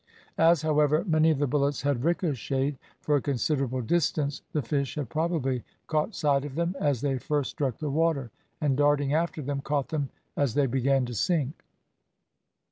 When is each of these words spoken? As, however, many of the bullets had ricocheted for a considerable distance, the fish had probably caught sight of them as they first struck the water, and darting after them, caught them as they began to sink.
As, 0.39 0.63
however, 0.63 1.03
many 1.07 1.29
of 1.29 1.37
the 1.37 1.45
bullets 1.45 1.83
had 1.83 2.03
ricocheted 2.03 2.79
for 3.01 3.17
a 3.17 3.21
considerable 3.21 3.81
distance, 3.81 4.41
the 4.51 4.63
fish 4.63 4.95
had 4.95 5.09
probably 5.09 5.63
caught 5.85 6.15
sight 6.15 6.43
of 6.43 6.55
them 6.55 6.75
as 6.79 7.01
they 7.01 7.19
first 7.19 7.51
struck 7.51 7.77
the 7.77 7.91
water, 7.91 8.31
and 8.59 8.75
darting 8.75 9.13
after 9.13 9.43
them, 9.43 9.61
caught 9.61 9.89
them 9.89 10.09
as 10.35 10.55
they 10.55 10.65
began 10.65 11.05
to 11.05 11.13
sink. 11.13 11.63